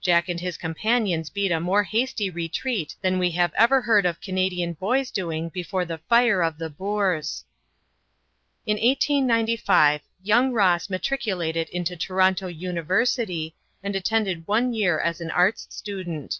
Jack 0.00 0.30
and 0.30 0.40
his 0.40 0.56
companions 0.56 1.28
beat 1.28 1.52
a 1.52 1.60
more 1.60 1.82
hasty 1.82 2.30
retreat 2.30 2.96
than 3.02 3.18
we 3.18 3.32
have 3.32 3.52
ever 3.58 3.82
heard 3.82 4.06
of 4.06 4.22
Canadian 4.22 4.72
boys 4.72 5.10
doing 5.10 5.50
before 5.50 5.84
the 5.84 5.98
fire 5.98 6.42
of 6.42 6.56
the 6.56 6.70
Boers. 6.70 7.44
In 8.64 8.78
1895 8.78 10.00
young 10.22 10.52
Ross 10.54 10.88
matriculated 10.88 11.68
into 11.68 11.94
Toronto 11.94 12.46
University, 12.46 13.54
and 13.82 13.94
attended 13.94 14.46
one 14.46 14.72
year 14.72 14.98
as 14.98 15.20
an 15.20 15.30
Arts 15.30 15.66
student. 15.68 16.38